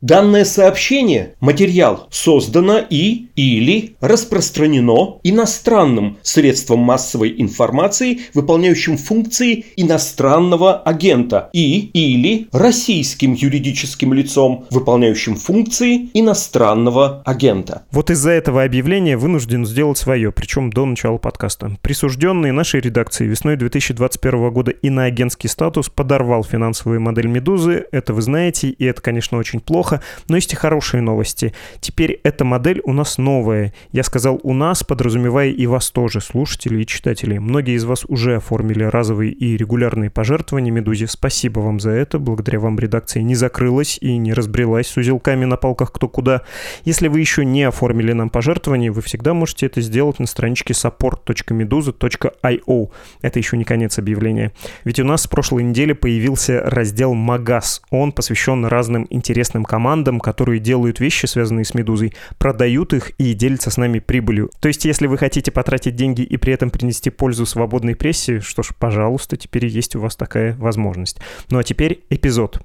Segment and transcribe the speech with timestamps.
[0.00, 11.50] Данное сообщение, материал, создано и или распространено иностранным средством массовой информации, выполняющим функции иностранного агента
[11.52, 17.82] и или российским юридическим лицом, выполняющим функции иностранного агента.
[17.90, 21.76] Вот из-за этого объявления вынужден сделать свое, причем до начала подкаста.
[21.82, 27.86] Присужденный нашей редакции весной 2021 года иноагентский статус подорвал финансовую модель «Медузы».
[27.90, 31.54] Это вы знаете, и это, конечно, очень плохо плохо, но есть и хорошие новости.
[31.80, 33.72] Теперь эта модель у нас новая.
[33.92, 37.38] Я сказал «у нас», подразумевая и вас тоже, слушатели и читатели.
[37.38, 41.06] Многие из вас уже оформили разовые и регулярные пожертвования «Медузе».
[41.06, 42.18] Спасибо вам за это.
[42.18, 46.42] Благодаря вам редакция не закрылась и не разбрелась с узелками на палках кто куда.
[46.84, 52.90] Если вы еще не оформили нам пожертвование, вы всегда можете это сделать на страничке support.meduza.io.
[53.22, 54.52] Это еще не конец объявления.
[54.84, 57.82] Ведь у нас с прошлой недели появился раздел «Магаз».
[57.90, 63.32] Он посвящен разным интересным компаниям командам, которые делают вещи, связанные с «Медузой», продают их и
[63.32, 64.50] делятся с нами прибылью.
[64.58, 68.64] То есть, если вы хотите потратить деньги и при этом принести пользу свободной прессе, что
[68.64, 71.20] ж, пожалуйста, теперь есть у вас такая возможность.
[71.50, 72.60] Ну а теперь эпизод.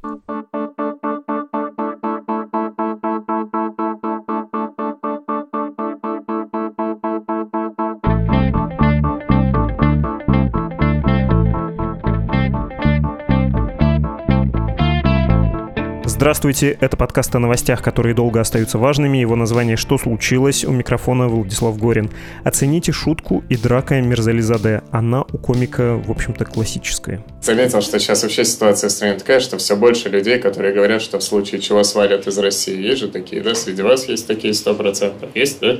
[16.24, 19.18] Здравствуйте, это подкаст о новостях, которые долго остаются важными.
[19.18, 22.10] Его название «Что случилось?» У микрофона Владислав Горин.
[22.46, 24.84] Оцените шутку и драка Мирзализаде.
[24.90, 27.22] Она у комика, в общем-то, классическая.
[27.42, 31.20] Заметил, что сейчас вообще ситуация в стране такая, что все больше людей, которые говорят, что
[31.20, 32.82] в случае чего свалят из России.
[32.82, 33.54] Есть же такие, да?
[33.54, 35.30] Среди вас есть такие сто процентов.
[35.36, 35.76] Есть, да?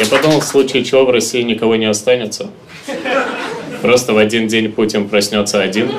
[0.00, 2.50] Я подумал, в случае чего в России никого не останется.
[3.82, 5.92] Просто в один день Путин проснется один,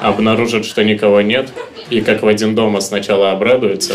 [0.00, 1.50] обнаружит, что никого нет,
[1.90, 3.94] и как в один дома сначала обрадуется,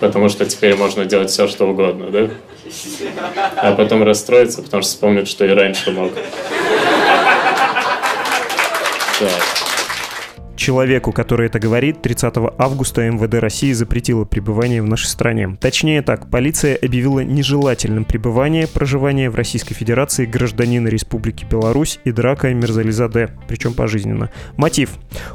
[0.00, 2.30] потому что теперь можно делать все, что угодно, да?
[3.56, 6.12] А потом расстроится, потому что вспомнит, что и раньше мог.
[9.18, 9.30] Так.
[10.64, 15.58] Человеку, который это говорит, 30 августа МВД России запретило пребывание в нашей стране.
[15.60, 22.54] Точнее так, полиция объявила нежелательным пребывание, проживание в Российской Федерации гражданина Республики Беларусь и драка
[22.54, 24.30] Мирзализаде, причем пожизненно.
[24.56, 24.92] Мотив.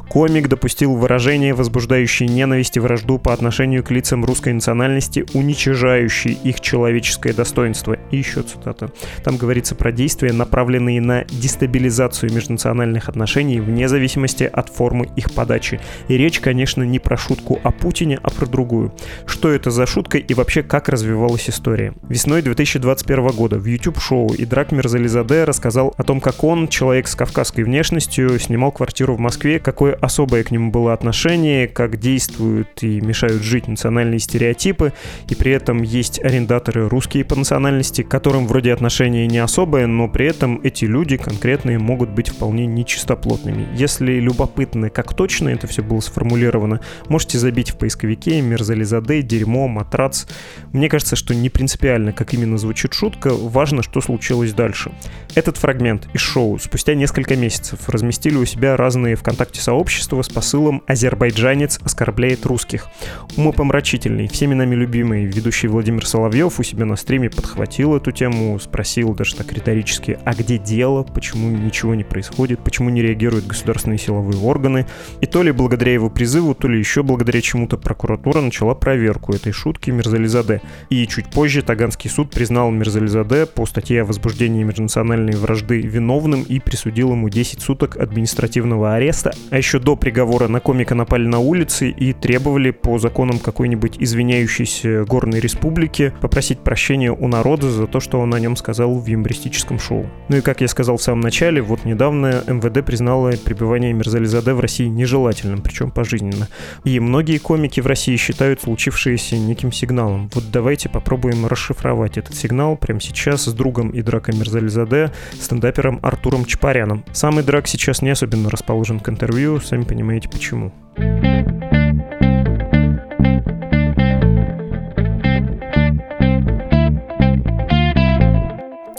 [0.08, 6.60] Комик допустил выражение, возбуждающее ненависть и вражду по отношению к лицам русской национальности, уничижающие их
[6.60, 7.96] человеческое достоинство.
[8.10, 8.90] И еще цитата.
[9.22, 15.80] Там говорится про действия, направленные на дестабилизацию межнациональных отношений вне зависимости от формы их подачи.
[16.08, 18.92] И речь, конечно, не про шутку о Путине, а про другую.
[19.26, 21.94] Что это за шутка и вообще как развивалась история?
[22.08, 27.62] Весной 2021 года в YouTube-шоу Идрак Мирзализаде рассказал о том, как он, человек с кавказской
[27.62, 33.42] внешностью, снимал квартиру в Москве, какое особое к нему было отношение, как действуют и мешают
[33.42, 34.92] жить национальные стереотипы,
[35.28, 40.08] и при этом есть арендаторы русские по национальности, к которым вроде отношения не особое, но
[40.08, 43.68] при этом эти люди конкретные могут быть вполне нечистоплотными.
[43.74, 50.26] Если любопытны, как точно это все было сформулировано, можете забить в поисковике Мерзализаде, дерьмо, матрац.
[50.72, 54.92] Мне кажется, что не принципиально, как именно звучит шутка, важно, что случилось дальше.
[55.34, 60.82] Этот фрагмент из шоу спустя несколько месяцев разместили у себя разные ВКонтакте сообщества с посылом
[60.86, 62.88] «Азербайджанец оскорбляет русских».
[63.36, 69.14] Умопомрачительный, всеми нами любимый ведущий Владимир Соловьев у себя на стриме подхватил эту тему, спросил
[69.14, 74.40] даже так риторически, а где дело, почему ничего не происходит, почему не реагируют государственные силовые
[74.40, 74.86] органы,
[75.20, 79.52] и то ли благодаря его призыву, то ли еще благодаря чему-то прокуратура начала проверку этой
[79.52, 80.62] шутки Мирзализаде.
[80.88, 86.58] И чуть позже Таганский суд признал Мирзализаде по статье о возбуждении межнациональной вражды виновным и
[86.58, 89.32] присудил ему 10 суток административного ареста.
[89.50, 95.04] А еще до приговора на комика напали на улице и требовали по законам какой-нибудь извиняющейся
[95.04, 99.78] горной республики попросить прощения у народа за то, что он о нем сказал в юмористическом
[99.78, 100.06] шоу.
[100.28, 104.60] Ну и как я сказал в самом начале, вот недавно МВД признало пребывание Мирзализаде в
[104.60, 106.48] России нежелательным, причем пожизненно.
[106.84, 110.30] И многие комики в России считают случившееся неким сигналом.
[110.34, 116.44] Вот давайте попробуем расшифровать этот сигнал прямо сейчас с другом и драком Мерзализаде, стендапером Артуром
[116.44, 117.04] Чапаряном.
[117.12, 120.72] Самый драк сейчас не особенно расположен к интервью, сами понимаете почему.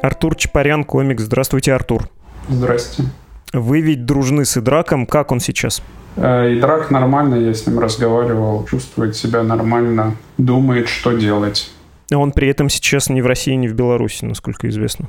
[0.02, 1.20] Артур Чапарян, комик.
[1.20, 2.10] Здравствуйте, Артур.
[2.50, 3.04] Здрасте.
[3.54, 5.06] Вы ведь дружны с Идраком.
[5.06, 5.82] Как он сейчас?
[6.16, 11.72] Э, Идрак нормально, я с ним разговаривал, чувствует себя нормально, думает, что делать.
[12.14, 15.08] Он при этом сейчас ни в России, ни в Беларуси, насколько известно.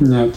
[0.00, 0.34] Нет.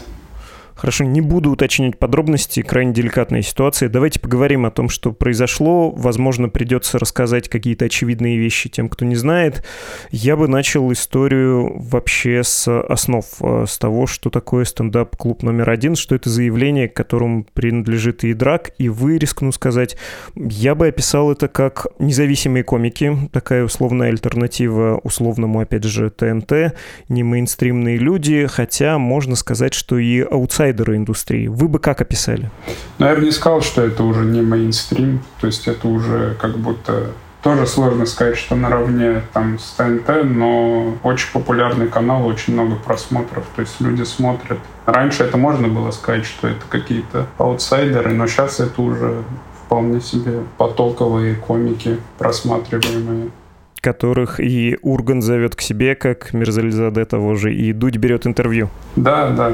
[0.75, 3.89] Хорошо, не буду уточнять подробности, крайне деликатная ситуация.
[3.89, 5.91] Давайте поговорим о том, что произошло.
[5.91, 9.63] Возможно, придется рассказать какие-то очевидные вещи тем, кто не знает.
[10.09, 15.95] Я бы начал историю вообще с основ, э, с того, что такое стендап-клуб номер один,
[15.95, 19.95] что это заявление, к которому принадлежит и Драк, и вы, рискну сказать.
[20.35, 26.75] Я бы описал это как независимые комики, такая условная альтернатива условному, опять же, ТНТ,
[27.09, 31.47] не мейнстримные люди, хотя можно сказать, что и аутсайдеры индустрии.
[31.47, 32.49] Вы бы как описали?
[32.97, 36.57] Ну, я бы не сказал, что это уже не мейнстрим, то есть это уже как
[36.57, 37.11] будто
[37.43, 43.45] тоже сложно сказать, что наравне там с ТНТ, но очень популярный канал, очень много просмотров,
[43.55, 44.59] то есть люди смотрят.
[44.85, 49.23] Раньше это можно было сказать, что это какие-то аутсайдеры, но сейчас это уже
[49.65, 53.29] вполне себе потоковые комики просматриваемые
[53.83, 58.69] которых и Урган зовет к себе, как Мирзализаде того же, и Дудь берет интервью.
[58.95, 59.51] Да, да.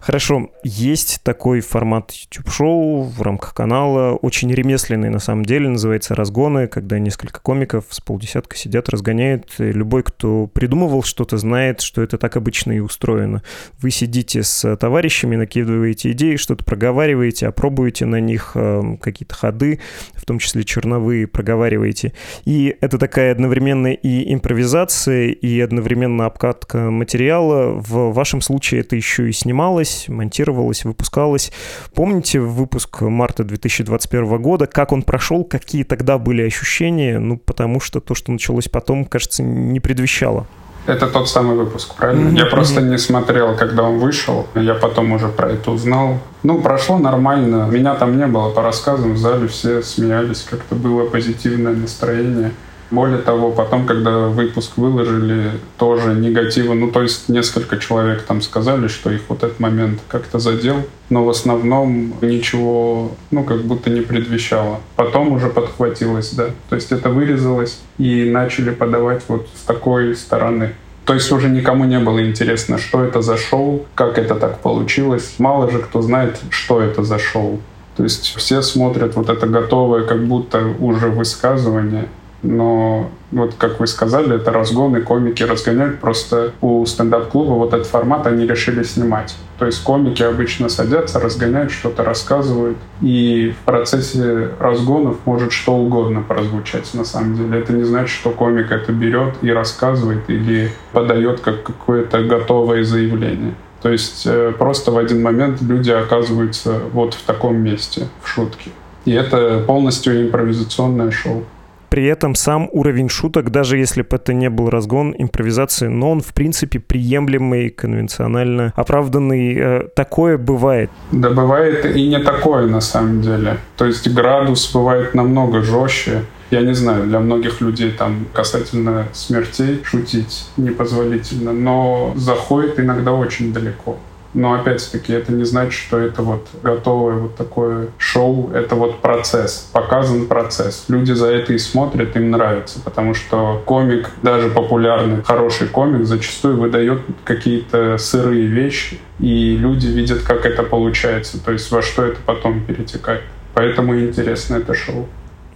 [0.00, 6.68] Хорошо, есть такой формат YouTube-шоу в рамках канала, очень ремесленный на самом деле, называется «Разгоны»,
[6.68, 9.54] когда несколько комиков с полдесятка сидят, разгоняют.
[9.58, 13.42] И любой, кто придумывал что-то, знает, что это так обычно и устроено.
[13.78, 19.80] Вы сидите с товарищами, накидываете идеи, что-то проговариваете, опробуете на них э, какие-то ходы,
[20.14, 22.14] в том числе черновые, проговариваете.
[22.46, 27.74] И это такая одновременно и импровизация, и одновременно обкатка материала.
[27.74, 31.52] В вашем случае это еще и снималось, снималась, монтировалась, выпускалась.
[31.94, 37.18] Помните выпуск марта 2021 года, как он прошел, какие тогда были ощущения?
[37.18, 40.46] Ну, потому что то, что началось потом, кажется, не предвещало.
[40.86, 42.30] Это тот самый выпуск, правильно?
[42.30, 42.38] Mm-hmm.
[42.38, 44.46] Я просто не смотрел, когда он вышел.
[44.54, 46.18] Я потом уже про это узнал.
[46.42, 47.68] Ну, прошло нормально.
[47.70, 49.12] Меня там не было по рассказам.
[49.12, 50.46] В зале все смеялись.
[50.50, 52.52] Как-то было позитивное настроение.
[52.90, 58.88] Более того, потом, когда выпуск выложили, тоже негатива, ну, то есть несколько человек там сказали,
[58.88, 60.76] что их вот этот момент как-то задел,
[61.08, 64.80] но в основном ничего, ну, как будто не предвещало.
[64.96, 66.46] Потом уже подхватилось, да.
[66.68, 70.74] То есть это вырезалось и начали подавать вот с такой стороны.
[71.04, 75.34] То есть уже никому не было интересно, что это за шоу, как это так получилось.
[75.38, 77.60] Мало же кто знает, что это за шоу.
[77.96, 82.08] То есть все смотрят вот это готовое, как будто уже высказывание,
[82.42, 86.00] но вот как вы сказали, это разгоны, комики разгоняют.
[86.00, 89.36] Просто у стендап-клуба вот этот формат они решили снимать.
[89.58, 92.78] То есть комики обычно садятся, разгоняют, что-то рассказывают.
[93.02, 97.60] И в процессе разгонов может что угодно прозвучать на самом деле.
[97.60, 103.54] Это не значит, что комик это берет и рассказывает или подает как какое-то готовое заявление.
[103.82, 108.70] То есть э, просто в один момент люди оказываются вот в таком месте, в шутке.
[109.06, 111.44] И это полностью импровизационное шоу.
[111.90, 116.20] При этом сам уровень шуток, даже если бы это не был разгон импровизации, но он,
[116.20, 119.56] в принципе, приемлемый, конвенционально оправданный.
[119.58, 120.90] Э, такое бывает.
[121.10, 123.58] Да, бывает и не такое, на самом деле.
[123.76, 126.22] То есть градус бывает намного жестче.
[126.50, 133.52] Я не знаю, для многих людей там касательно смертей шутить непозволительно, но заходит иногда очень
[133.52, 133.98] далеко.
[134.32, 139.68] Но опять-таки это не значит, что это вот готовое вот такое шоу, это вот процесс,
[139.72, 140.84] показан процесс.
[140.88, 146.58] Люди за это и смотрят, им нравится, потому что комик, даже популярный, хороший комик, зачастую
[146.58, 152.18] выдает какие-то сырые вещи, и люди видят, как это получается, то есть во что это
[152.24, 153.22] потом перетекает.
[153.54, 155.08] Поэтому интересно это шоу.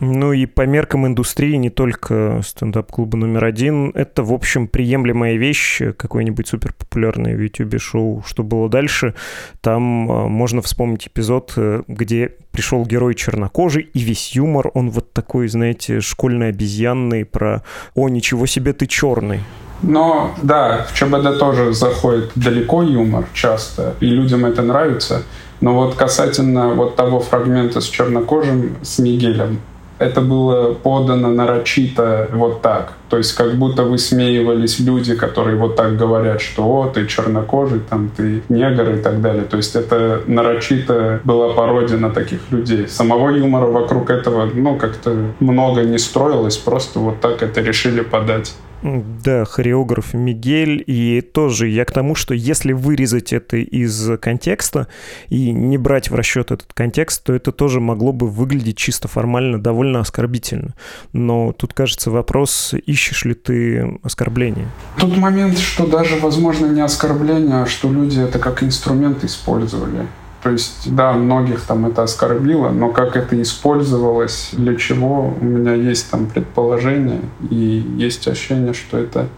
[0.06, 5.80] Ну и по меркам индустрии, не только стендап-клуба номер один, это, в общем, приемлемая вещь,
[5.96, 9.14] какое-нибудь суперпопулярное в YouTube шоу «Что было дальше».
[9.62, 15.12] Там а, можно вспомнить эпизод, э, где пришел герой чернокожий, и весь юмор, он вот
[15.14, 17.62] такой, знаете, школьный обезьянный про
[17.94, 19.40] «О, ничего себе, ты черный».
[19.80, 25.22] Но да, в ЧБД тоже заходит далеко юмор часто, и людям это нравится.
[25.60, 29.60] Но вот касательно вот того фрагмента с чернокожим, с Мигелем,
[29.98, 32.94] это было подано нарочито вот так.
[33.08, 38.10] То есть как будто высмеивались люди, которые вот так говорят, что «О, ты чернокожий, там,
[38.16, 39.44] ты негр» и так далее.
[39.44, 42.88] То есть это нарочито была пародия на таких людей.
[42.88, 48.54] Самого юмора вокруг этого, ну, как-то много не строилось, просто вот так это решили подать.
[48.84, 50.84] Да, хореограф Мигель.
[50.86, 54.88] И тоже я к тому, что если вырезать это из контекста
[55.30, 59.58] и не брать в расчет этот контекст, то это тоже могло бы выглядеть чисто формально
[59.58, 60.74] довольно оскорбительно.
[61.14, 64.68] Но тут, кажется, вопрос, ищешь ли ты оскорбление?
[64.98, 70.06] Тут момент, что даже, возможно, не оскорбление, а что люди это как инструмент использовали.
[70.44, 75.72] То есть, да, многих там это оскорбило, но как это использовалось, для чего, у меня
[75.72, 79.28] есть там предположение, и есть ощущение, что это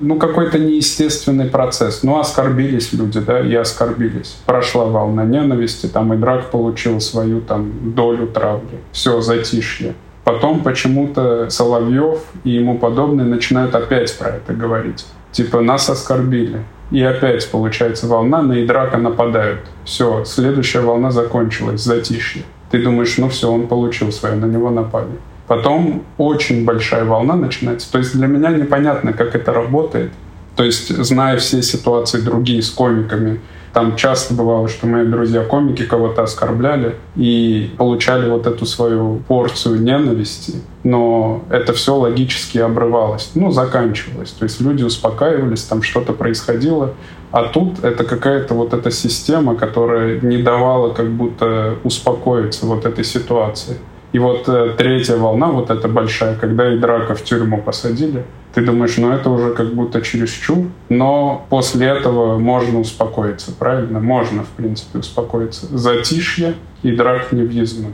[0.00, 2.02] ну, какой-то неестественный процесс.
[2.02, 4.36] Ну, оскорбились люди, да, и оскорбились.
[4.46, 8.80] Прошла волна ненависти, там и драк получил свою там долю травли.
[8.90, 9.94] Все, затишье.
[10.24, 15.06] Потом почему-то Соловьев и ему подобные начинают опять про это говорить.
[15.38, 16.64] Типа, нас оскорбили.
[16.90, 19.60] И опять получается волна, на Идрака нападают.
[19.84, 22.42] Все, следующая волна закончилась, затишье.
[22.72, 25.12] Ты думаешь, ну все, он получил свое, на него напали.
[25.46, 27.92] Потом очень большая волна начинается.
[27.92, 30.10] То есть для меня непонятно, как это работает.
[30.56, 33.38] То есть, зная все ситуации другие с комиками,
[33.78, 40.54] там часто бывало, что мои друзья-комики кого-то оскорбляли и получали вот эту свою порцию ненависти,
[40.82, 44.30] но это все логически обрывалось, ну, заканчивалось.
[44.30, 46.94] То есть люди успокаивались, там что-то происходило,
[47.30, 53.04] а тут это какая-то вот эта система, которая не давала как будто успокоиться вот этой
[53.04, 53.76] ситуации.
[54.12, 58.24] И вот э, третья волна, вот эта большая, когда и драка в тюрьму посадили,
[58.54, 64.00] ты думаешь, ну это уже как будто чересчур, но после этого можно успокоиться, правильно?
[64.00, 65.66] Можно, в принципе, успокоиться.
[65.76, 67.90] Затишье и драк невъездной.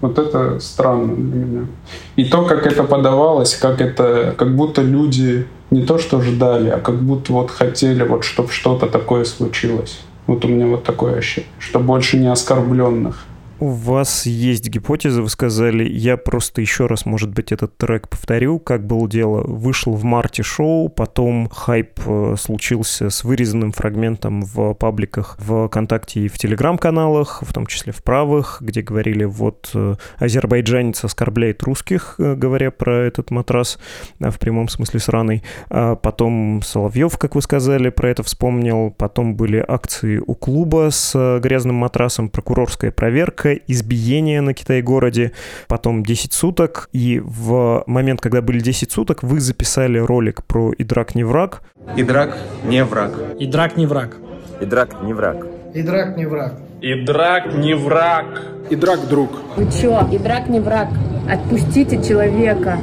[0.00, 1.66] Вот это странно для меня.
[2.16, 6.78] И то, как это подавалось, как это, как будто люди не то что ждали, а
[6.80, 10.00] как будто вот хотели, вот чтобы что-то такое случилось.
[10.26, 13.24] Вот у меня вот такое ощущение, что больше не оскорбленных.
[13.62, 15.88] У вас есть гипотеза, вы сказали.
[15.88, 18.58] Я просто еще раз, может быть, этот трек повторю.
[18.58, 19.44] Как было дело?
[19.46, 26.22] Вышел в марте шоу, потом хайп э, случился с вырезанным фрагментом в пабликах в ВКонтакте
[26.22, 32.16] и в Телеграм-каналах, в том числе в правых, где говорили, вот э, азербайджанец оскорбляет русских,
[32.18, 33.78] э, говоря про этот матрас
[34.18, 35.44] в прямом смысле сраный.
[35.70, 38.90] А потом Соловьев, как вы сказали, про это вспомнил.
[38.90, 45.32] Потом были акции у клуба с грязным матрасом, прокурорская проверка, избиение на Китай-городе,
[45.68, 51.14] потом 10 суток, и в момент, когда были 10 суток, вы записали ролик про «Идрак
[51.14, 51.62] не враг».
[51.96, 53.12] «Идрак не враг».
[53.38, 54.16] «Идрак не враг».
[54.60, 55.46] «Идрак не враг».
[55.74, 56.54] «Идрак не враг».
[56.80, 58.26] «Идрак не враг».
[58.70, 59.30] «Идрак друг».
[59.56, 60.08] Вы чё?
[60.12, 60.88] «Идрак не враг».
[61.28, 62.78] Отпустите человека.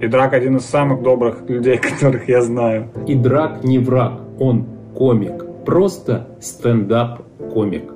[0.00, 2.90] Идрак один из самых добрых людей, которых я знаю.
[3.06, 5.64] Идрак не враг, он комик.
[5.64, 7.93] Просто стендап-комик.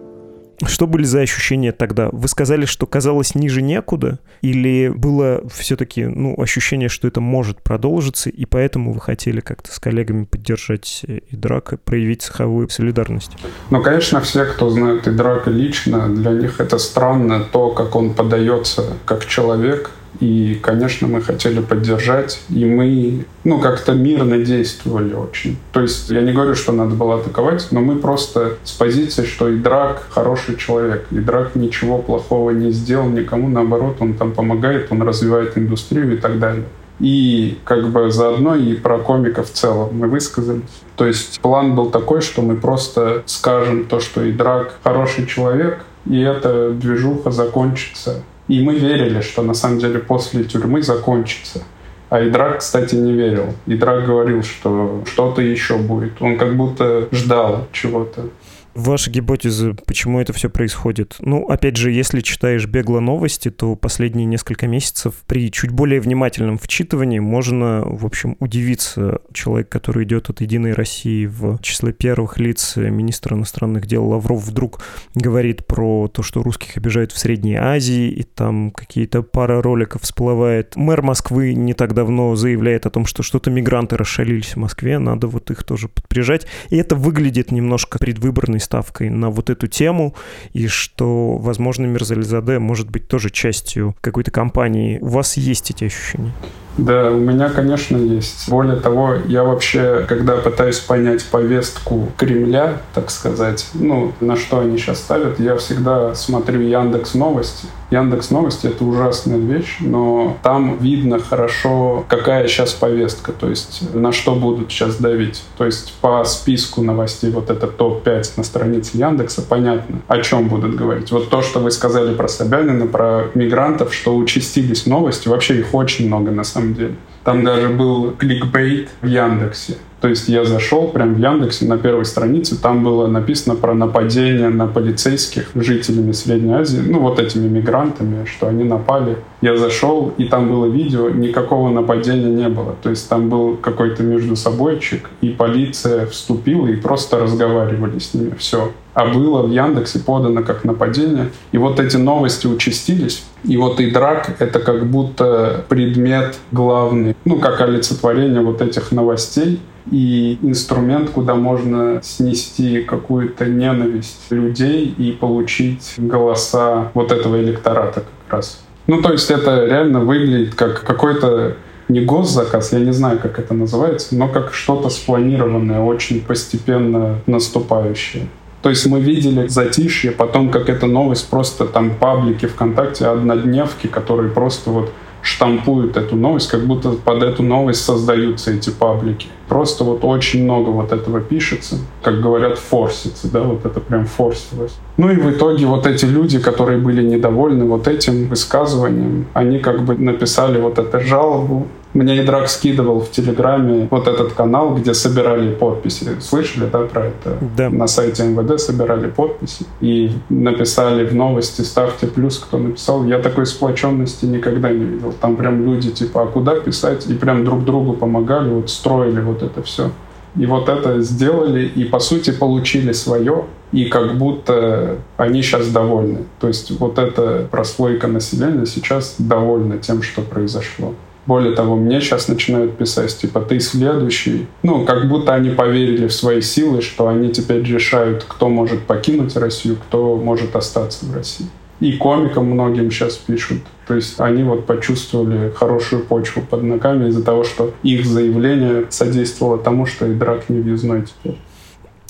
[0.66, 2.08] Что были за ощущения тогда?
[2.12, 4.18] Вы сказали, что казалось ниже некуда?
[4.42, 9.78] Или было все-таки ну, ощущение, что это может продолжиться, и поэтому вы хотели как-то с
[9.78, 13.32] коллегами поддержать и драка, проявить цеховую солидарность?
[13.70, 18.14] Ну, конечно, все, кто знает и драка лично, для них это странно, то, как он
[18.14, 25.56] подается как человек, и, конечно, мы хотели поддержать, и мы, ну, как-то мирно действовали очень.
[25.72, 29.48] То есть я не говорю, что надо было атаковать, но мы просто с позиции, что
[29.48, 34.88] и Драк хороший человек, и Драк ничего плохого не сделал никому, наоборот, он там помогает,
[34.90, 36.64] он развивает индустрию и так далее.
[36.98, 40.62] И как бы заодно и про комиков в целом мы высказались.
[40.96, 45.84] То есть план был такой, что мы просто скажем то, что и Драк хороший человек,
[46.06, 51.62] и эта движуха закончится и мы верили, что на самом деле после тюрьмы закончится.
[52.10, 53.54] А Идрак, кстати, не верил.
[53.66, 56.22] Идрак говорил, что что-то еще будет.
[56.22, 58.30] Он как будто ждал чего-то.
[58.78, 61.16] Ваша гипотеза, почему это все происходит?
[61.18, 66.58] Ну, опять же, если читаешь бегло новости, то последние несколько месяцев при чуть более внимательном
[66.58, 69.20] вчитывании можно, в общем, удивиться.
[69.32, 74.80] Человек, который идет от «Единой России» в числе первых лиц министра иностранных дел Лавров вдруг
[75.12, 80.76] говорит про то, что русских обижают в Средней Азии, и там какие-то пара роликов всплывает.
[80.76, 85.26] Мэр Москвы не так давно заявляет о том, что что-то мигранты расшалились в Москве, надо
[85.26, 86.46] вот их тоже подпряжать.
[86.70, 90.14] И это выглядит немножко предвыборной ставкой на вот эту тему,
[90.52, 94.98] и что, возможно, Мирзализаде может быть тоже частью какой-то компании.
[95.00, 96.32] У вас есть эти ощущения?
[96.76, 98.48] Да, у меня, конечно, есть.
[98.48, 104.78] Более того, я вообще, когда пытаюсь понять повестку Кремля, так сказать, ну, на что они
[104.78, 107.66] сейчас ставят, я всегда смотрю Яндекс Новости.
[107.90, 114.12] Яндекс Новости— это ужасная вещь, но там видно хорошо, какая сейчас повестка, то есть на
[114.12, 115.42] что будут сейчас давить.
[115.56, 120.74] То есть по списку новостей, вот это топ-5 на странице Яндекса, понятно, о чем будут
[120.76, 121.10] говорить.
[121.10, 126.08] Вот то, что вы сказали про Собянина, про мигрантов, что участились новости, вообще их очень
[126.08, 126.94] много на самом деле.
[127.28, 129.74] Там даже был кликбейт в Яндексе.
[130.00, 134.48] То есть я зашел прям в Яндексе на первой странице, там было написано про нападение
[134.48, 139.18] на полицейских жителями Средней Азии, ну вот этими мигрантами, что они напали.
[139.42, 142.76] Я зашел, и там было видео, никакого нападения не было.
[142.82, 148.34] То есть там был какой-то между собойчик, и полиция вступила и просто разговаривали с ними.
[148.38, 148.72] Все.
[148.94, 151.30] А было в Яндексе подано как нападение.
[151.52, 153.24] И вот эти новости участились.
[153.44, 159.60] И вот и драк— это как будто предмет главный, ну, как олицетворение вот этих новостей.
[159.90, 168.32] и инструмент, куда можно снести какую-то ненависть людей и получить голоса вот этого электората как
[168.36, 168.60] раз.
[168.86, 171.56] Ну, то есть это реально выглядит как какой-то
[171.88, 178.28] не госзаказ, я не знаю, как это называется, но как что-то спланированное, очень постепенно наступающее.
[178.62, 184.30] То есть мы видели затишье, потом как эта новость просто там паблики ВКонтакте, однодневки, которые
[184.30, 184.90] просто вот
[185.22, 189.26] штампуют эту новость, как будто под эту новость создаются эти паблики.
[189.48, 194.76] Просто вот очень много вот этого пишется, как говорят, форсится, да, вот это прям форсилось.
[194.96, 199.84] Ну и в итоге вот эти люди, которые были недовольны вот этим высказыванием, они как
[199.84, 201.66] бы написали вот эту жалобу,
[201.98, 206.20] мне Идрак скидывал в Телеграме вот этот канал, где собирали подписи.
[206.20, 207.36] Слышали, да, про это?
[207.56, 207.70] Да.
[207.70, 213.04] На сайте МВД собирали подписи и написали в новости «Ставьте плюс», кто написал.
[213.04, 215.12] Я такой сплоченности никогда не видел.
[215.20, 219.42] Там прям люди типа «А куда писать?» И прям друг другу помогали, вот строили вот
[219.42, 219.90] это все.
[220.36, 226.26] И вот это сделали, и по сути получили свое, и как будто они сейчас довольны.
[226.38, 230.94] То есть вот эта прослойка населения сейчас довольна тем, что произошло.
[231.28, 234.46] Более того, мне сейчас начинают писать, типа, ты следующий.
[234.62, 239.36] Ну, как будто они поверили в свои силы, что они теперь решают, кто может покинуть
[239.36, 241.46] Россию, кто может остаться в России.
[241.80, 243.58] И комикам многим сейчас пишут.
[243.86, 249.58] То есть они вот почувствовали хорошую почву под ногами из-за того, что их заявление содействовало
[249.58, 251.36] тому, что и драк не въездной теперь.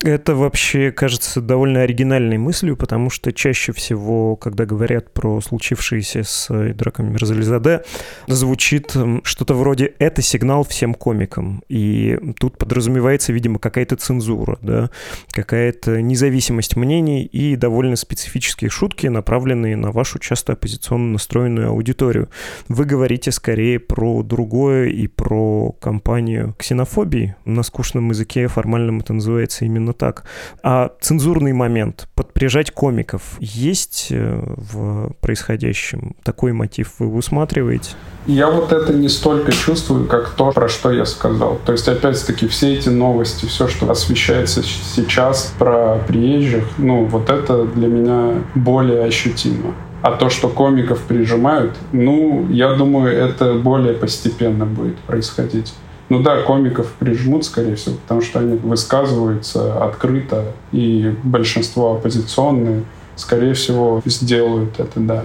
[0.01, 6.47] Это вообще кажется довольно оригинальной мыслью, потому что чаще всего, когда говорят про случившееся с
[6.73, 7.83] Драком Мирзализаде,
[8.27, 11.63] звучит что-то вроде «это сигнал всем комикам».
[11.67, 14.89] И тут подразумевается, видимо, какая-то цензура, да,
[15.31, 22.29] какая-то независимость мнений и довольно специфические шутки, направленные на вашу часто оппозиционно настроенную аудиторию.
[22.69, 27.35] Вы говорите скорее про другое и про кампанию ксенофобии.
[27.43, 30.23] На скучном языке формальном это называется именно именно так.
[30.63, 36.15] А цензурный момент, подпряжать комиков, есть э, в происходящем?
[36.23, 37.91] Такой мотив вы усматриваете?
[38.27, 41.59] Я вот это не столько чувствую, как то, про что я сказал.
[41.65, 47.65] То есть, опять-таки, все эти новости, все, что освещается сейчас про приезжих, ну, вот это
[47.65, 49.73] для меня более ощутимо.
[50.01, 55.73] А то, что комиков прижимают, ну, я думаю, это более постепенно будет происходить.
[56.09, 62.83] Ну да, комиков прижмут, скорее всего, потому что они высказываются открыто, и большинство оппозиционные,
[63.15, 65.23] скорее всего, сделают это, да.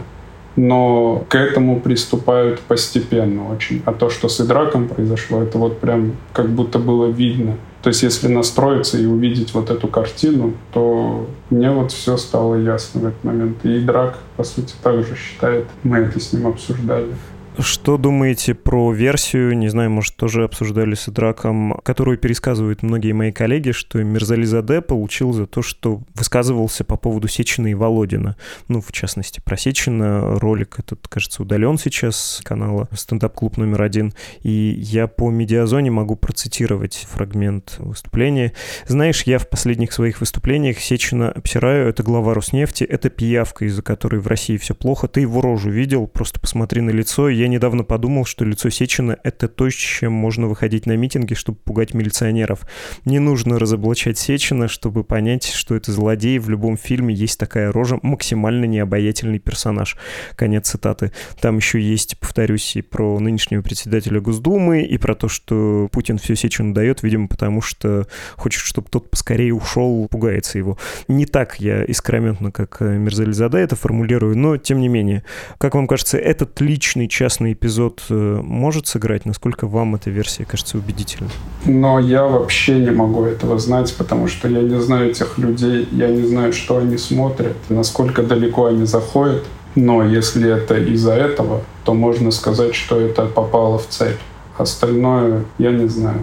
[0.56, 3.82] Но к этому приступают постепенно очень.
[3.86, 7.56] А то, что с Идраком произошло, это вот прям как будто было видно.
[7.82, 13.00] То есть если настроиться и увидеть вот эту картину, то мне вот все стало ясно
[13.00, 13.56] в этот момент.
[13.64, 17.08] И Идрак, по сути, также считает, мы это с ним обсуждали.
[17.56, 23.30] Что думаете про версию, не знаю, может, тоже обсуждали с Драком, которую пересказывают многие мои
[23.30, 28.36] коллеги, что Мирзали Заде получил за то, что высказывался по поводу Сечина и Володина.
[28.66, 34.12] Ну, в частности, про Сечина ролик этот, кажется, удален сейчас с канала «Стендап-клуб номер один».
[34.42, 38.52] И я по медиазоне могу процитировать фрагмент выступления.
[38.88, 44.20] Знаешь, я в последних своих выступлениях Сечина обсираю, это глава Роснефти, это пиявка, из-за которой
[44.20, 45.06] в России все плохо.
[45.06, 49.48] Ты его рожу видел, просто посмотри на лицо, я недавно подумал, что лицо Сечина— это
[49.48, 52.60] то, с чем можно выходить на митинги, чтобы пугать милиционеров.
[53.04, 56.38] Не нужно разоблачать Сечина, чтобы понять, что это злодей.
[56.38, 59.96] В любом фильме есть такая рожа, максимально необаятельный персонаж.
[60.36, 61.12] Конец цитаты.
[61.40, 66.36] Там еще есть, повторюсь, и про нынешнего председателя Госдумы, и про то, что Путин все
[66.36, 70.78] Сечину дает, видимо, потому что хочет, чтобы тот поскорее ушел, пугается его.
[71.08, 75.24] Не так я искрометно, как Мирзализада это формулирую, но тем не менее.
[75.58, 79.26] Как вам кажется, этот личный час частный эпизод э, может сыграть?
[79.26, 81.30] Насколько вам эта версия кажется убедительной?
[81.64, 86.06] Но я вообще не могу этого знать, потому что я не знаю этих людей, я
[86.08, 89.42] не знаю, что они смотрят, насколько далеко они заходят.
[89.74, 94.20] Но если это из-за этого, то можно сказать, что это попало в цепь.
[94.56, 96.20] Остальное я не знаю.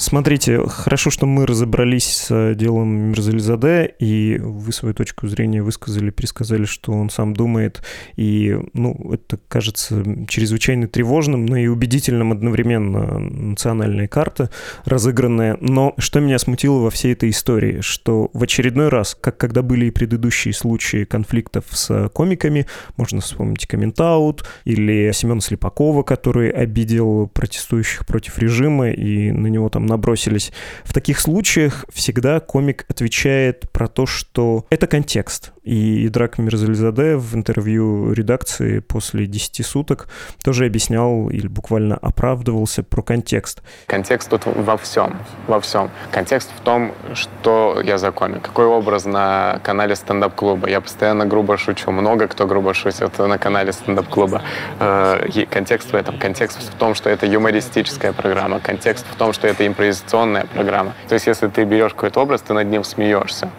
[0.00, 6.64] Смотрите, хорошо, что мы разобрались с делом Мирзализаде, и вы свою точку зрения высказали, пересказали,
[6.64, 7.82] что он сам думает,
[8.16, 14.48] и, ну, это кажется чрезвычайно тревожным, но и убедительным одновременно национальная карта
[14.86, 15.58] разыгранная.
[15.60, 19.84] Но что меня смутило во всей этой истории, что в очередной раз, как когда были
[19.84, 28.06] и предыдущие случаи конфликтов с комиками, можно вспомнить Комментаут или Семена Слепакова, который обидел протестующих
[28.06, 30.52] против режима, и на него там набросились.
[30.84, 35.52] В таких случаях всегда комик отвечает про то, что это контекст.
[35.62, 40.08] И Драк Мирзализаде в интервью редакции после 10 суток
[40.42, 43.62] тоже объяснял или буквально оправдывался про контекст.
[43.86, 45.90] Контекст тут во всем, во всем.
[46.10, 50.68] Контекст в том, что я за комик, какой образ на канале стендап-клуба.
[50.68, 54.42] Я постоянно грубо шучу, много кто грубо шутит на канале стендап-клуба.
[54.78, 56.18] Э, контекст в этом.
[56.18, 58.60] Контекст в том, что это юмористическая программа.
[58.60, 60.92] Контекст в том, что это импровизационная программа.
[61.08, 63.50] То есть, если ты берешь какой-то образ, ты над ним смеешься.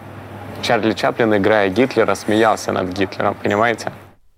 [0.62, 3.90] Чарли Чаплин, играя Гитлера, смеялся над Гитлером, понимаете?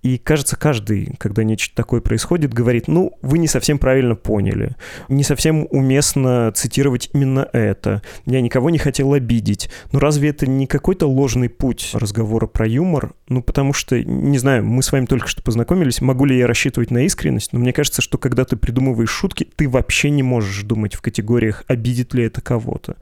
[0.05, 4.77] И кажется, каждый, когда нечто такое происходит, говорит, ну, вы не совсем правильно поняли.
[5.09, 8.03] Не совсем уместно цитировать именно это.
[8.27, 9.71] Я никого не хотел обидеть.
[9.93, 13.15] Но разве это не какой-то ложный путь разговора про юмор?
[13.31, 16.91] Ну, потому что, не знаю, мы с вами только что познакомились, могу ли я рассчитывать
[16.91, 20.95] на искренность, но мне кажется, что когда ты придумываешь шутки, ты вообще не можешь думать
[20.95, 22.97] в категориях, обидит ли это кого-то.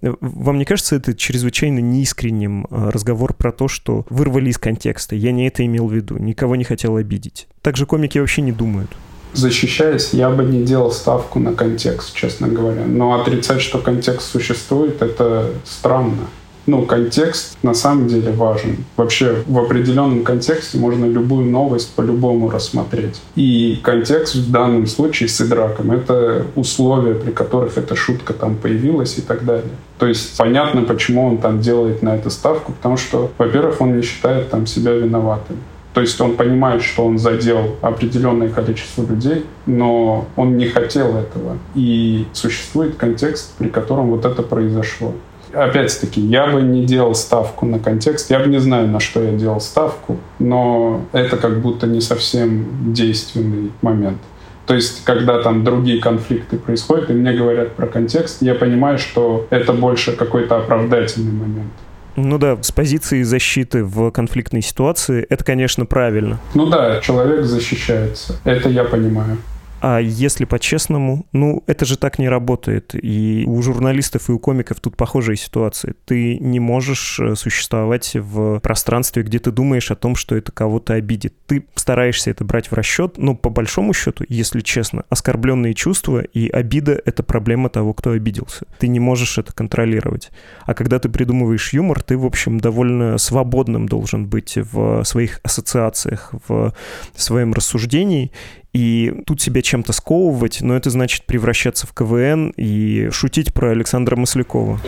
[0.00, 5.14] Вам не кажется это чрезвычайно неискренним а, разговор про то, что вырвали из контекста?
[5.14, 6.18] Я не это имел в виду.
[6.18, 7.46] Никого никого не хотел обидеть.
[7.62, 8.90] Так же комики вообще не думают.
[9.34, 12.84] Защищаясь, я бы не делал ставку на контекст, честно говоря.
[12.86, 16.26] Но отрицать, что контекст существует, это странно.
[16.66, 18.76] Ну, контекст на самом деле важен.
[18.96, 23.20] Вообще в определенном контексте можно любую новость по-любому рассмотреть.
[23.36, 29.18] И контекст в данном случае с Идраком— это условия, при которых эта шутка там появилась
[29.18, 29.70] и так далее.
[29.98, 34.02] То есть понятно, почему он там делает на это ставку, потому что, во-первых, он не
[34.02, 35.56] считает там себя виноватым.
[35.98, 41.58] То есть он понимает, что он задел определенное количество людей, но он не хотел этого.
[41.74, 45.12] И существует контекст, при котором вот это произошло.
[45.52, 48.30] Опять-таки, я бы не делал ставку на контекст.
[48.30, 52.92] Я бы не знаю, на что я делал ставку, но это как будто не совсем
[52.94, 54.18] действенный момент.
[54.66, 59.48] То есть, когда там другие конфликты происходят, и мне говорят про контекст, я понимаю, что
[59.50, 61.72] это больше какой-то оправдательный момент.
[62.18, 66.40] Ну да, с позиции защиты в конфликтной ситуации это, конечно, правильно.
[66.54, 68.36] Ну да, человек защищается.
[68.44, 69.38] Это я понимаю.
[69.80, 72.94] А если по-честному, ну, это же так не работает.
[73.00, 75.94] И у журналистов и у комиков тут похожая ситуация.
[76.04, 80.94] Ты не можешь э, существовать в пространстве, где ты думаешь о том, что это кого-то
[80.94, 81.34] обидит.
[81.46, 86.48] Ты стараешься это брать в расчет, но по большому счету, если честно, оскорбленные чувства и
[86.48, 88.66] обида— это проблема того, кто обиделся.
[88.78, 90.30] Ты не можешь это контролировать.
[90.64, 96.34] А когда ты придумываешь юмор, ты, в общем, довольно свободным должен быть в своих ассоциациях,
[96.48, 96.74] в
[97.14, 98.32] своем рассуждении
[98.78, 104.14] и тут себя чем-то сковывать, но это значит превращаться в КВН и шутить про Александра
[104.14, 104.78] Маслякова.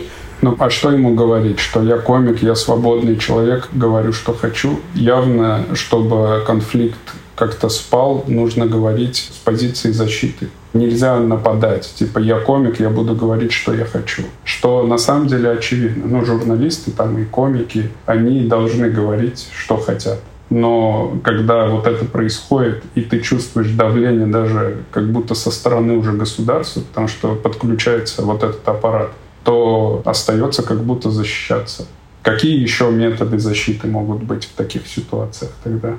[0.41, 1.59] Ну, а что ему говорить?
[1.59, 4.79] Что я комик, я свободный человек, говорю, что хочу.
[4.95, 6.99] Явно, чтобы конфликт
[7.35, 10.47] как-то спал, нужно говорить с позиции защиты.
[10.73, 11.93] Нельзя нападать.
[11.93, 14.23] Типа, я комик, я буду говорить, что я хочу.
[14.45, 16.05] Что на самом деле очевидно.
[16.07, 20.21] Ну, журналисты там и комики, они должны говорить, что хотят.
[20.51, 26.11] Но когда вот это происходит, и ты чувствуешь давление даже как будто со стороны уже
[26.11, 29.11] государства, потому что подключается вот этот аппарат,
[29.45, 31.87] то остается как будто защищаться.
[32.21, 35.95] Какие еще методы защиты могут быть в таких ситуациях тогда?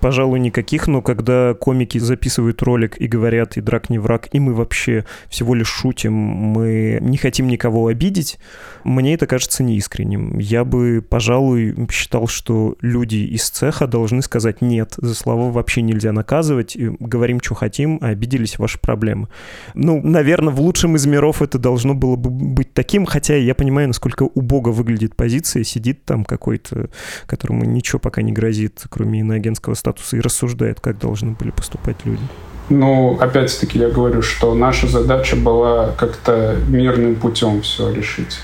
[0.00, 4.54] Пожалуй, никаких, но когда комики записывают ролик и говорят «и драк не враг», и мы
[4.54, 8.38] вообще всего лишь шутим, мы не хотим никого обидеть,
[8.84, 10.38] мне это кажется неискренним.
[10.38, 16.12] Я бы, пожалуй, считал, что люди из цеха должны сказать «нет», за слова вообще нельзя
[16.12, 19.28] наказывать, говорим, что хотим, а обиделись ваши проблемы.
[19.74, 23.88] Ну, наверное, в лучшем из миров это должно было бы быть таким, хотя я понимаю,
[23.88, 26.90] насколько убого выглядит позиция, сидит там какой-то,
[27.26, 32.22] которому ничего пока не грозит, кроме иноагентского статуса, и рассуждает, как должны были поступать люди.
[32.68, 38.38] Ну, опять-таки я говорю, что наша задача была как-то мирным путем все решить.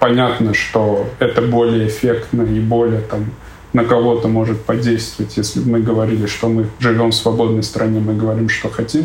[0.00, 3.26] Понятно, что это более эффектно и более там
[3.72, 8.48] на кого-то может подействовать, если мы говорили, что мы живем в свободной стране, мы говорим,
[8.48, 9.04] что хотим.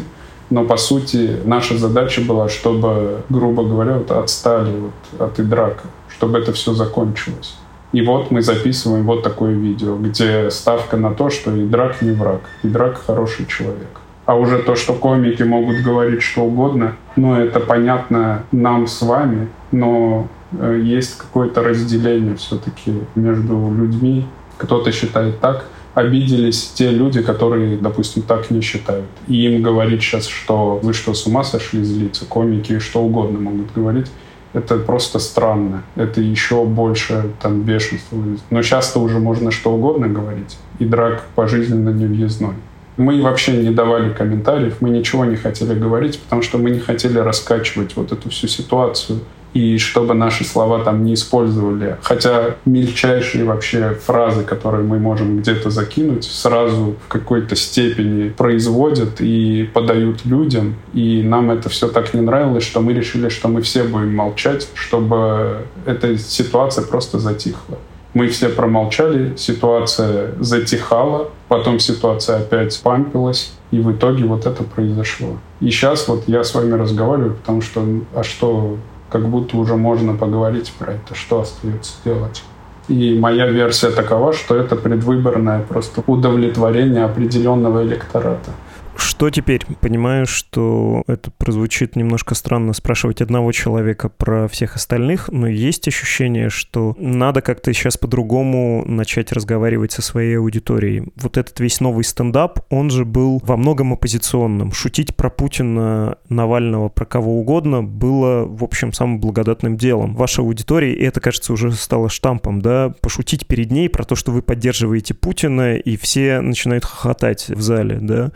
[0.49, 6.39] Но, по сути, наша задача была, чтобы, грубо говоря, вот отстали вот от Идрака, чтобы
[6.39, 7.55] это все закончилось.
[7.93, 12.41] И вот мы записываем вот такое видео, где ставка на то, что Идрак не враг,
[12.63, 14.01] Идрак хороший человек.
[14.25, 19.47] А уже то, что комики могут говорить что угодно, ну, это понятно нам с вами,
[19.71, 24.25] но э, есть какое-то разделение все-таки между людьми.
[24.57, 29.05] Кто-то считает так, обиделись те люди, которые, допустим, так не считают.
[29.27, 33.73] И им говорить сейчас, что вы что, с ума сошли злиться, комики, что угодно могут
[33.73, 34.07] говорить
[34.53, 35.83] это просто странно.
[35.95, 38.17] Это еще больше там бешенства.
[38.49, 40.57] Но часто уже можно что угодно говорить.
[40.79, 42.53] И драк пожизненно невъездной.
[42.95, 47.17] Мы вообще не давали комментариев, мы ничего не хотели говорить, потому что мы не хотели
[47.17, 49.19] раскачивать вот эту всю ситуацию
[49.53, 51.97] и чтобы наши слова там не использовали.
[52.01, 59.69] Хотя мельчайшие вообще фразы, которые мы можем где-то закинуть, сразу в какой-то степени производят и
[59.73, 60.75] подают людям.
[60.93, 64.67] И нам это все так не нравилось, что мы решили, что мы все будем молчать,
[64.73, 67.77] чтобы эта ситуация просто затихла.
[68.13, 75.39] Мы все промолчали, ситуация затихала, потом ситуация опять пампилась, и в итоге вот это произошло.
[75.61, 78.77] И сейчас вот я с вами разговариваю, потому что, а что
[79.13, 82.43] как будто уже можно поговорить про это, что остается делать.
[82.87, 88.51] И моя версия такова, что это предвыборное просто удовлетворение определенного электората.
[88.95, 89.65] Что теперь?
[89.81, 96.49] Понимаю, что это прозвучит немножко странно спрашивать одного человека про всех остальных, но есть ощущение,
[96.49, 101.11] что надо как-то сейчас по-другому начать разговаривать со своей аудиторией.
[101.15, 104.71] Вот этот весь новый стендап, он же был во многом оппозиционным.
[104.71, 110.15] Шутить про Путина, Навального, про кого угодно было, в общем, самым благодатным делом.
[110.15, 114.31] Ваша аудитория, и это, кажется, уже стало штампом, да, пошутить перед ней про то, что
[114.31, 118.31] вы поддерживаете Путина, и все начинают хохотать в зале, да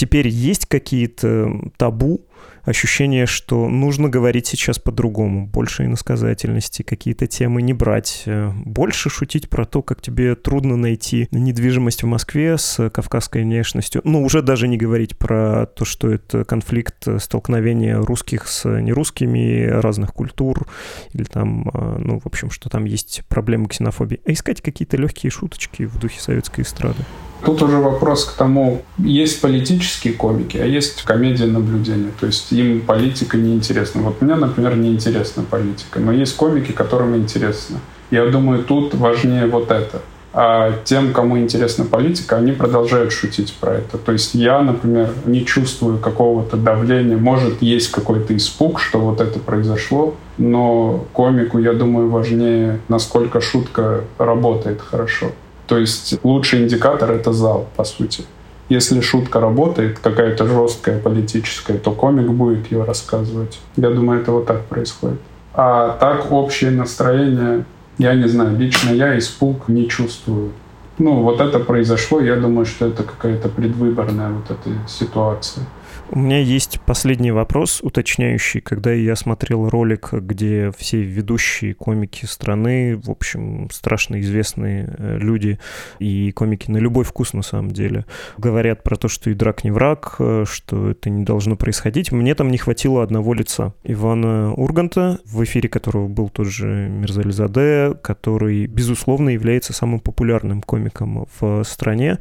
[0.00, 2.24] теперь есть какие-то табу,
[2.62, 9.50] ощущение, что нужно говорить сейчас по-другому, больше иносказательности, какие-то темы не брать, э, больше шутить
[9.50, 14.68] про то, как тебе трудно найти недвижимость в Москве с кавказской внешностью, ну, уже даже
[14.68, 20.66] не говорить про то, что это конфликт, столкновения русских с нерусскими разных культур,
[21.12, 25.30] или там, э, ну, в общем, что там есть проблемы ксенофобии, а искать какие-то легкие
[25.30, 27.04] шуточки в духе советской эстрады.
[27.44, 32.10] Тут уже вопрос к тому, есть политические комики, а есть комедия наблюдения.
[32.18, 34.02] То есть им политика не интересна.
[34.02, 37.78] Вот мне, например, не интересна политика, но есть комики, которым интересно.
[38.10, 40.00] Я думаю, тут важнее вот это.
[40.32, 43.98] А тем, кому интересна политика, они продолжают шутить про это.
[43.98, 47.16] То есть я, например, не чувствую какого-то давления.
[47.16, 54.04] Может, есть какой-то испуг, что вот это произошло, но комику, я думаю, важнее, насколько шутка
[54.18, 55.32] работает хорошо.
[55.70, 58.24] То есть лучший индикатор— это зал, по сути.
[58.68, 63.60] Если шутка работает, какая-то жесткая политическая, то комик будет ее рассказывать.
[63.76, 65.20] Я думаю, это вот так происходит.
[65.54, 67.64] А так общее настроение,
[67.98, 70.50] я не знаю, лично я испуг не чувствую.
[70.98, 75.66] Ну, вот это произошло, я думаю, что это какая-то предвыборная вот эта ситуация.
[76.12, 78.60] У меня есть последний вопрос, уточняющий.
[78.60, 85.60] Когда я смотрел ролик, где все ведущие комики страны, в общем, страшно известные э, люди
[86.00, 88.06] и комики на любой вкус на самом деле,
[88.38, 92.34] говорят про то, что и драк не враг, э, что это не должно происходить, мне
[92.34, 93.72] там не хватило одного лица.
[93.84, 101.28] Ивана Урганта, в эфире которого был тот же Мирзализаде, который, безусловно, является самым популярным комиком
[101.38, 102.18] в стране.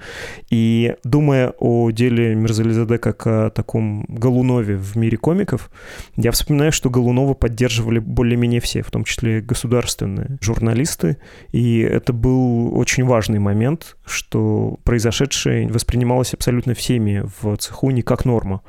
[0.52, 5.70] И думая о деле Мирзализаде как о таком Голунове в мире комиков,
[6.16, 11.18] я вспоминаю, что Голунова поддерживали более-менее все, в том числе государственные журналисты,
[11.52, 18.24] и это был очень важный момент, что произошедшее воспринималось абсолютно всеми в цеху не как
[18.24, 18.62] норма.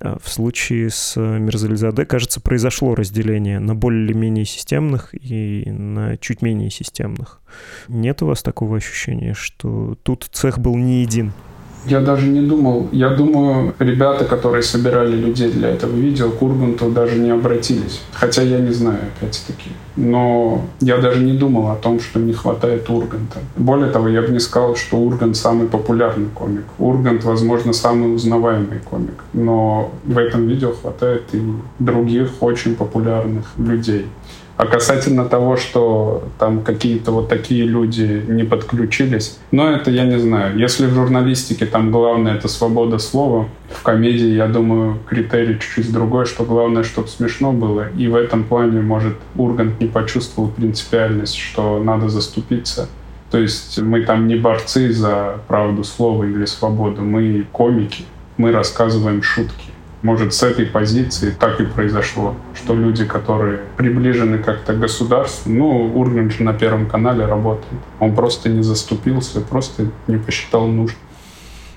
[0.00, 6.70] А в случае с Мирзализаде, кажется, произошло разделение на более-менее системных и на чуть менее
[6.70, 7.42] системных.
[7.88, 11.32] Нет у вас такого ощущения, что тут цех был не един?
[11.86, 12.88] Я даже не думал.
[12.92, 18.00] Я думаю, ребята, которые собирали людей для этого видео, к Урганту даже не обратились.
[18.12, 19.70] Хотя я не знаю, опять-таки.
[19.96, 23.38] Но я даже не думал о том, что не хватает Урганта.
[23.56, 26.64] Более того, я бы не сказал, что Ургант самый популярный комик.
[26.78, 29.24] Ургант, возможно, самый узнаваемый комик.
[29.32, 31.42] Но в этом видео хватает и
[31.78, 34.06] других очень популярных людей.
[34.60, 40.18] А касательно того, что там какие-то вот такие люди не подключились, но это я не
[40.18, 40.58] знаю.
[40.58, 46.26] Если в журналистике там главное это свобода слова, в комедии, я думаю, критерий чуть-чуть другой,
[46.26, 47.88] что главное, чтобы смешно было.
[47.96, 52.86] И в этом плане, может, Ургант не почувствовал принципиальность, что надо заступиться.
[53.30, 58.04] То есть мы там не борцы за правду слова или свободу, мы комики,
[58.36, 59.69] мы рассказываем шутки.
[60.02, 65.92] Может, с этой позиции так и произошло, что люди, которые приближены как-то к государству, ну,
[65.94, 70.98] Ургант же на Первом канале работает, он просто не заступился, просто не посчитал нужным.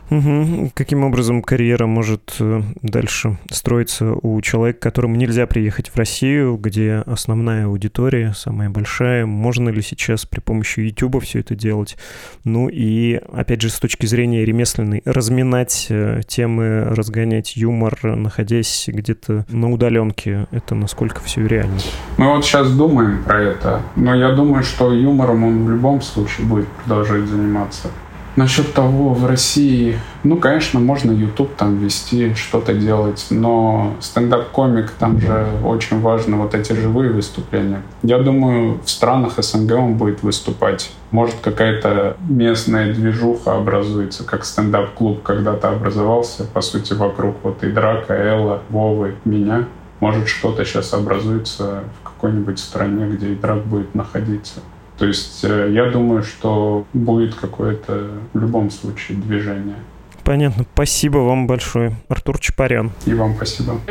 [0.10, 0.72] Угу.
[0.74, 7.04] Каким образом карьера может э, дальше строиться у человека, которому нельзя приехать в Россию, где
[7.06, 9.26] основная аудитория, самая большая?
[9.26, 11.98] Можно ли сейчас при помощи YouTube все это делать?
[12.44, 19.46] Ну и, опять же, с точки зрения ремесленной, разминать э, темы, разгонять юмор, находясь где-то
[19.50, 21.80] на удаленке, это насколько все реально?
[22.18, 26.46] Мы вот сейчас думаем про это, но я думаю, что юмором он в любом случае
[26.46, 27.90] будет продолжать заниматься.
[28.36, 35.20] Насчет того, в России, ну, конечно, можно YouTube там вести, что-то делать, но стендап-комик, там
[35.20, 37.84] же очень важно вот эти живые выступления.
[38.02, 40.92] Я думаю, в странах СНГ он будет выступать.
[41.12, 48.16] Может, какая-то местная движуха образуется, как стендап-клуб когда-то образовался, по сути, вокруг вот и Драка,
[48.16, 49.66] Элла, Вовы, меня.
[50.00, 54.60] Может, что-то сейчас образуется в какой-нибудь стране, где и Драк будет находиться.
[55.04, 59.76] То есть э, я думаю, что будет какое-то в любом случае движение.
[60.24, 60.64] Понятно.
[60.74, 62.90] Спасибо вам большое, Артур Чапарян.
[63.06, 63.82] И вам спасибо.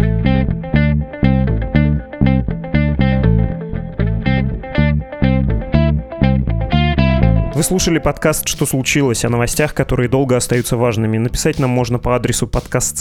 [7.62, 11.16] Вы слушали подкаст «Что случилось?» о новостях, которые долго остаются важными.
[11.16, 12.98] Написать нам можно по адресу подкаст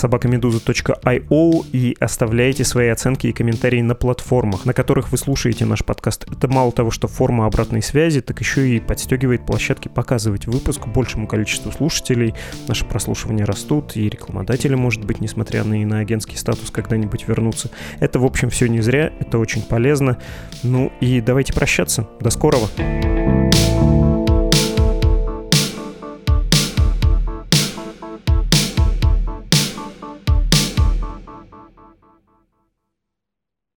[1.74, 6.28] и оставляйте свои оценки и комментарии на платформах, на которых вы слушаете наш подкаст.
[6.32, 11.26] Это мало того, что форма обратной связи, так еще и подстегивает площадки показывать выпуск большему
[11.26, 12.36] количеству слушателей.
[12.68, 17.72] Наши прослушивания растут, и рекламодатели, может быть, несмотря на иноагентский статус, когда-нибудь вернутся.
[18.00, 20.20] Это, в общем, все не зря, это очень полезно.
[20.62, 22.08] Ну и давайте прощаться.
[22.20, 22.68] До скорого.
[23.72, 24.01] thank you